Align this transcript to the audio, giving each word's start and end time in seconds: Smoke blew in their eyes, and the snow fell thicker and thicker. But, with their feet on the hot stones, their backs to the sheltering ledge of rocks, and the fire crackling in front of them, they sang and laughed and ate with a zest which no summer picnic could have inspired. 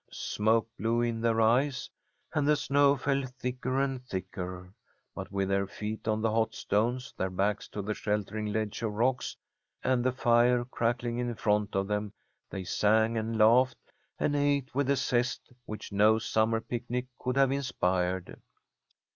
Smoke 0.11 0.67
blew 0.79 1.01
in 1.01 1.21
their 1.21 1.39
eyes, 1.41 1.87
and 2.33 2.47
the 2.47 2.55
snow 2.55 2.97
fell 2.97 3.21
thicker 3.37 3.79
and 3.79 4.03
thicker. 4.03 4.73
But, 5.13 5.31
with 5.31 5.49
their 5.49 5.67
feet 5.67 6.07
on 6.07 6.23
the 6.23 6.31
hot 6.31 6.55
stones, 6.55 7.13
their 7.15 7.29
backs 7.29 7.67
to 7.67 7.83
the 7.83 7.93
sheltering 7.93 8.47
ledge 8.47 8.81
of 8.81 8.93
rocks, 8.93 9.37
and 9.83 10.03
the 10.03 10.11
fire 10.11 10.65
crackling 10.65 11.19
in 11.19 11.35
front 11.35 11.75
of 11.75 11.87
them, 11.87 12.13
they 12.49 12.63
sang 12.63 13.15
and 13.15 13.37
laughed 13.37 13.77
and 14.17 14.35
ate 14.35 14.73
with 14.73 14.89
a 14.89 14.95
zest 14.95 15.51
which 15.65 15.91
no 15.91 16.17
summer 16.17 16.61
picnic 16.61 17.05
could 17.19 17.37
have 17.37 17.51
inspired. 17.51 18.41